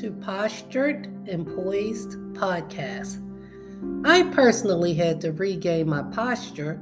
[0.00, 3.20] to Postured and Poised podcast.
[4.06, 6.76] I personally had to regain my posture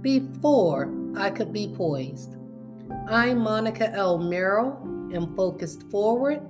[0.00, 2.34] before I could be poised.
[3.08, 4.18] I'm Monica L.
[4.18, 4.76] Merrill,
[5.14, 6.40] am focused forward,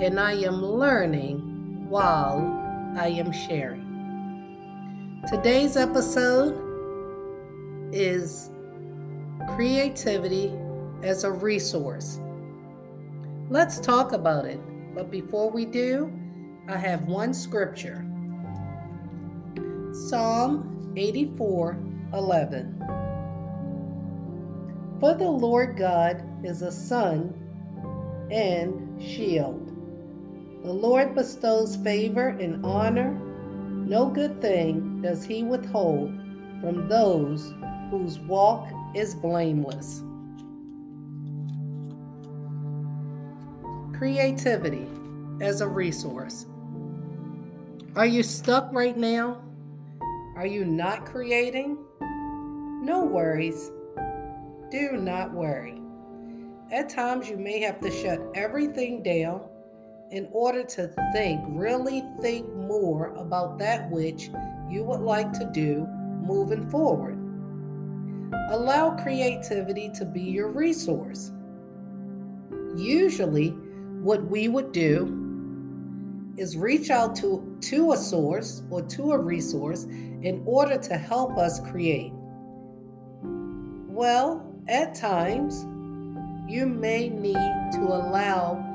[0.00, 2.40] and I am learning while
[2.98, 5.22] I am sharing.
[5.28, 6.58] Today's episode
[7.92, 8.50] is
[9.54, 10.52] creativity
[11.04, 12.18] as a resource.
[13.50, 14.58] Let's talk about it.
[14.94, 16.12] But before we do,
[16.68, 18.06] I have one scripture
[19.92, 21.78] Psalm 84
[22.12, 22.76] 11.
[25.00, 27.34] For the Lord God is a sun
[28.30, 29.68] and shield.
[30.62, 33.12] The Lord bestows favor and honor.
[33.12, 36.10] No good thing does he withhold
[36.60, 37.54] from those
[37.90, 40.02] whose walk is blameless.
[44.00, 44.88] Creativity
[45.42, 46.46] as a resource.
[47.96, 49.42] Are you stuck right now?
[50.36, 51.76] Are you not creating?
[52.82, 53.70] No worries.
[54.70, 55.82] Do not worry.
[56.72, 59.42] At times, you may have to shut everything down
[60.10, 64.30] in order to think, really think more about that which
[64.70, 65.86] you would like to do
[66.22, 67.18] moving forward.
[68.48, 71.32] Allow creativity to be your resource.
[72.74, 73.54] Usually,
[74.00, 75.16] what we would do
[76.36, 81.36] is reach out to, to a source or to a resource in order to help
[81.36, 82.12] us create.
[83.22, 85.66] Well, at times,
[86.50, 88.66] you may need to allow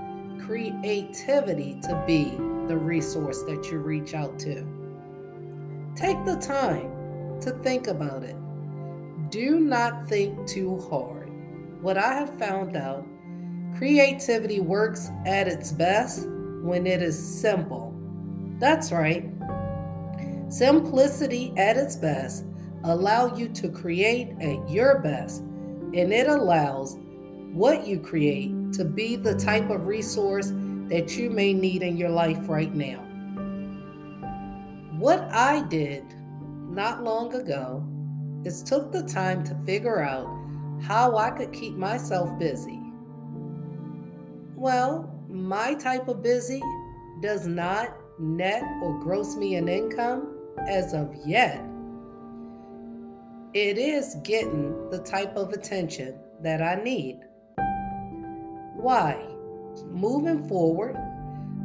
[0.45, 2.25] creativity to be
[2.67, 4.63] the resource that you reach out to.
[5.95, 8.35] Take the time to think about it.
[9.31, 11.31] Do not think too hard.
[11.81, 13.07] What I have found out
[13.77, 16.29] Creativity works at its best
[16.61, 17.93] when it is simple.
[18.57, 19.29] That's right.
[20.47, 22.45] Simplicity at its best
[22.85, 26.95] allow you to create at your best, and it allows
[27.51, 30.53] what you create to be the type of resource
[30.87, 32.99] that you may need in your life right now.
[34.97, 36.05] What I did
[36.69, 37.85] not long ago
[38.45, 40.29] is took the time to figure out
[40.81, 42.84] how I could keep myself busy
[44.65, 46.59] well, my type of busy
[47.21, 50.35] does not net or gross me an income
[50.67, 51.63] as of yet.
[53.53, 57.19] It is getting the type of attention that I need.
[58.75, 59.23] Why?
[59.91, 60.97] Moving forward,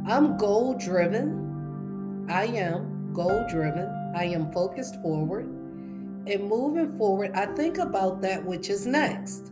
[0.07, 2.27] I'm goal driven.
[2.29, 3.89] I am goal driven.
[4.15, 5.45] I am focused forward.
[5.45, 9.50] And moving forward, I think about that which is next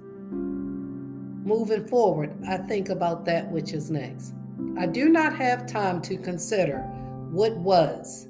[1.49, 4.35] moving forward, I think about that which is next.
[4.77, 6.81] I do not have time to consider
[7.31, 8.27] what was,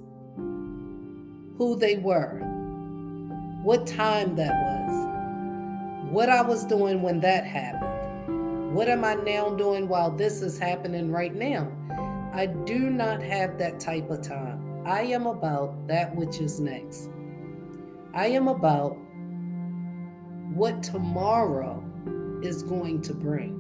[1.58, 2.40] who they were,
[3.62, 9.50] what time that was, what I was doing when that happened, what am I now
[9.50, 11.70] doing while this is happening right now.
[12.34, 14.84] I do not have that type of time.
[14.86, 17.10] I am about that which is next.
[18.14, 18.98] I am about
[20.54, 21.84] what tomorrow
[22.44, 23.56] is going to bring.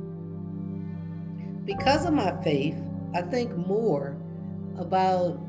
[1.65, 2.75] Because of my faith,
[3.13, 4.17] I think more
[4.77, 5.39] about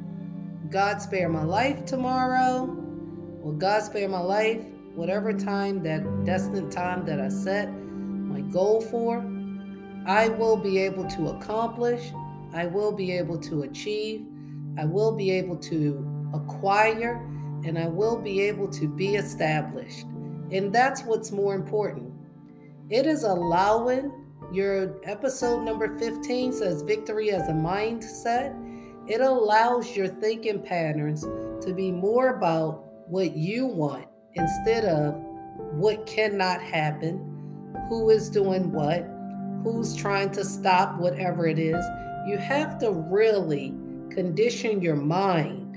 [0.71, 2.77] God spare my life tomorrow,
[3.43, 4.63] or God spare my life,
[4.95, 9.25] whatever time that destined time that I set my goal for,
[10.07, 12.13] I will be able to accomplish,
[12.53, 14.27] I will be able to achieve,
[14.79, 17.17] I will be able to acquire,
[17.65, 20.07] and I will be able to be established.
[20.51, 22.10] And that's what's more important.
[22.91, 24.11] It is allowing
[24.53, 28.53] your episode number 15 says victory as a mindset.
[29.09, 31.23] It allows your thinking patterns
[31.65, 35.15] to be more about what you want instead of
[35.75, 39.09] what cannot happen, who is doing what,
[39.63, 41.85] who's trying to stop whatever it is.
[42.27, 43.73] You have to really
[44.11, 45.77] condition your mind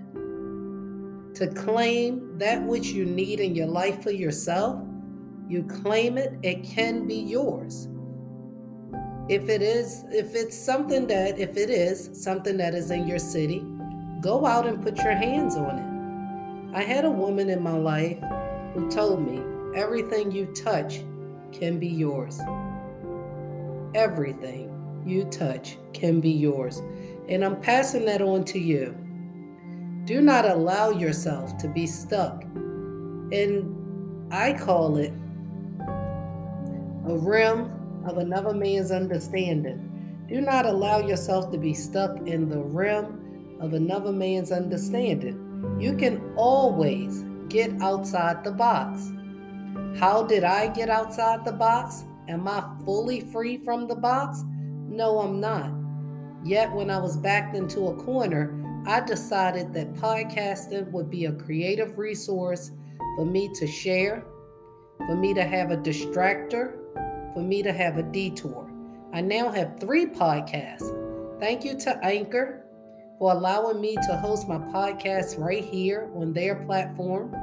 [1.36, 4.83] to claim that which you need in your life for yourself
[5.48, 7.88] you claim it, it can be yours.
[9.30, 13.19] If it is, if it's something that, if it is something that is in your
[13.19, 13.63] city,
[14.22, 16.78] go out and put your hands on it.
[16.78, 18.18] I had a woman in my life
[18.74, 19.42] who told me
[19.80, 21.04] everything you touch
[21.51, 22.39] can be yours.
[23.96, 26.81] Everything you touch can be yours.
[27.30, 28.98] And I'm passing that on to you.
[30.06, 32.44] Do not allow yourself to be stuck.
[33.31, 35.13] And I call it
[37.08, 40.26] a rim of another man's understanding.
[40.28, 45.78] Do not allow yourself to be stuck in the rim of another man's understanding.
[45.80, 49.12] You can always get outside the box.
[49.98, 52.04] How did I get outside the box?
[52.28, 54.44] Am I fully free from the box?
[54.88, 55.72] No, I'm not.
[56.46, 61.32] Yet, when I was backed into a corner, I decided that podcasting would be a
[61.34, 62.72] creative resource
[63.16, 64.26] for me to share,
[64.98, 66.83] for me to have a distractor,
[67.34, 68.70] for me to have a detour.
[69.14, 70.90] I now have three podcasts.
[71.40, 72.64] Thank you to Anchor
[73.20, 77.36] for allowing me to host my podcast right here on their platform.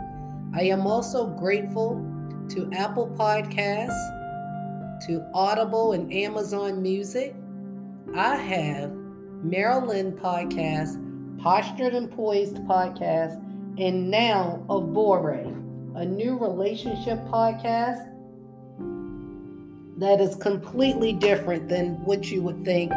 [0.55, 2.05] I am also grateful
[2.51, 7.35] to Apple Podcasts, to Audible and Amazon Music.
[8.15, 8.91] I have
[9.43, 10.99] Marilyn Podcast,
[11.41, 13.37] Postured and Poised Podcast,
[13.79, 15.57] and now Avore,
[15.95, 18.11] a new relationship podcast
[20.00, 22.91] that is completely different than what you would think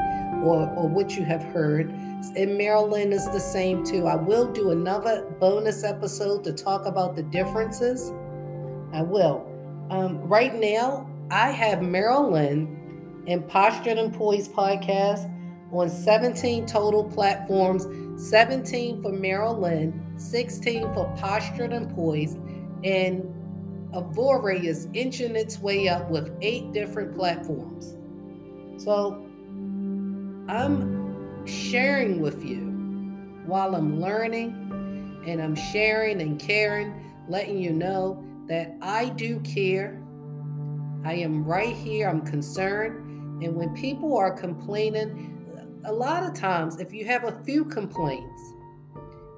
[0.43, 1.89] or, or what you have heard.
[2.35, 4.07] And Marilyn is the same too.
[4.07, 8.11] I will do another bonus episode to talk about the differences.
[8.93, 9.45] I will.
[9.89, 15.29] Um, right now, I have Marilyn and Postured and Poised podcast
[15.73, 17.85] on 17 total platforms
[18.15, 22.37] 17 for Marilyn, 16 for Postured and Poised,
[22.83, 23.23] and
[23.93, 27.95] Avore is inching its way up with eight different platforms.
[28.83, 29.25] So
[30.47, 32.71] I'm sharing with you
[33.45, 40.01] while I'm learning and I'm sharing and caring, letting you know that I do care.
[41.05, 43.43] I am right here, I'm concerned.
[43.43, 48.53] And when people are complaining, a lot of times, if you have a few complaints,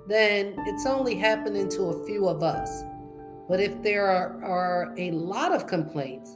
[0.08, 2.84] then it's only happening to a few of us.
[3.48, 6.36] But if there are, are a lot of complaints,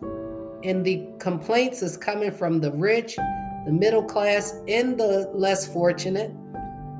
[0.63, 3.15] and the complaints is coming from the rich,
[3.65, 6.31] the middle class, and the less fortunate,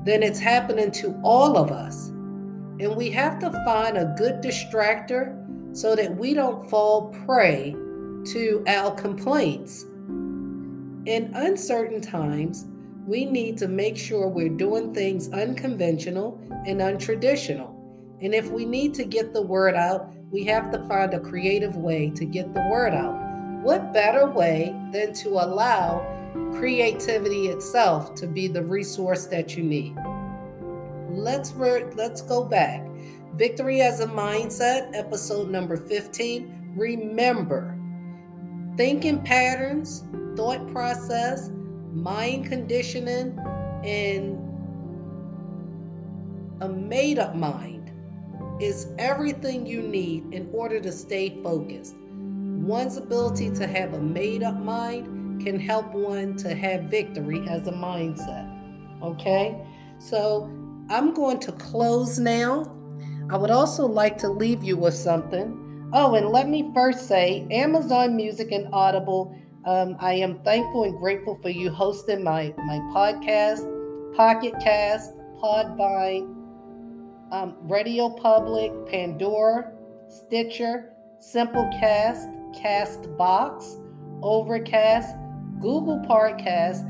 [0.04, 2.08] then it's happening to all of us.
[2.08, 5.36] And we have to find a good distractor
[5.76, 7.72] so that we don't fall prey
[8.32, 9.84] to our complaints.
[11.06, 12.66] In uncertain times,
[13.06, 17.79] we need to make sure we're doing things unconventional and untraditional.
[18.22, 21.76] And if we need to get the word out, we have to find a creative
[21.76, 23.18] way to get the word out.
[23.62, 26.06] What better way than to allow
[26.52, 29.96] creativity itself to be the resource that you need?
[31.10, 32.86] Let's re- let's go back.
[33.34, 36.74] Victory as a mindset, episode number 15.
[36.76, 37.76] Remember,
[38.76, 40.04] thinking patterns,
[40.36, 41.50] thought process,
[41.92, 43.38] mind conditioning,
[43.82, 44.38] and
[46.60, 47.79] a made up mind
[48.60, 51.96] is everything you need in order to stay focused.
[51.96, 57.66] One's ability to have a made up mind can help one to have victory as
[57.66, 58.46] a mindset.
[59.02, 59.58] Okay?
[59.98, 60.50] So
[60.90, 62.70] I'm going to close now.
[63.30, 65.88] I would also like to leave you with something.
[65.92, 69.36] Oh, and let me first say Amazon Music and Audible.
[69.64, 73.66] Um, I am thankful and grateful for you hosting my, my podcast,
[74.16, 75.12] Pocket Cast,
[75.42, 76.39] Podbean,
[77.32, 79.72] um, Radio Public, Pandora,
[80.08, 83.78] Stitcher, Simplecast, Castbox,
[84.22, 85.16] Overcast,
[85.60, 86.88] Google Podcast,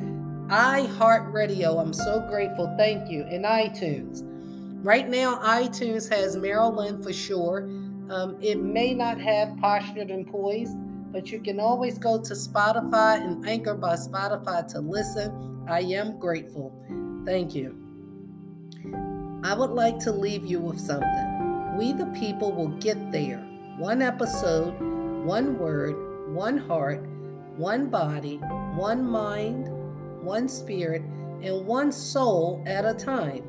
[0.49, 1.81] iHeartRadio.
[1.81, 2.73] I'm so grateful.
[2.79, 3.23] Thank you.
[3.25, 4.23] And iTunes.
[4.85, 7.65] Right now, iTunes has Marilyn for sure.
[8.11, 10.77] Um, it may not have Postured and Poised,
[11.13, 15.65] but you can always go to Spotify and Anchor by Spotify to listen.
[15.69, 16.73] I am grateful.
[17.27, 17.77] Thank you.
[19.43, 21.77] I would like to leave you with something.
[21.79, 23.39] We, the people, will get there.
[23.79, 24.79] One episode,
[25.25, 27.07] one word, one heart,
[27.57, 28.37] one body,
[28.77, 29.69] one mind,
[30.23, 31.01] one spirit,
[31.43, 33.43] and one soul at a time.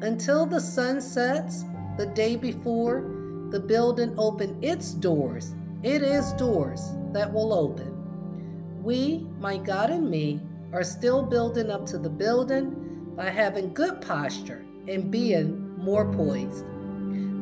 [0.00, 1.64] Until the sun sets
[1.98, 3.02] the day before
[3.50, 8.82] the building opened its doors, it is doors that will open.
[8.82, 10.40] We, my God and me,
[10.72, 12.77] are still building up to the building
[13.18, 16.64] by having good posture and being more poised.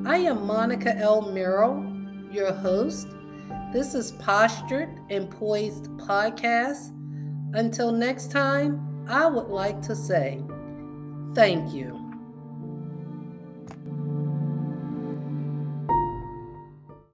[0.07, 1.21] I am Monica L.
[1.21, 1.85] Merrill,
[2.33, 3.09] your host.
[3.75, 6.93] This is Postured and Poised Podcast.
[7.53, 10.43] Until next time, I would like to say
[11.35, 12.06] thank you.